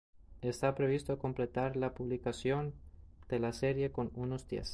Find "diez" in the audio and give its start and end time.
4.47-4.69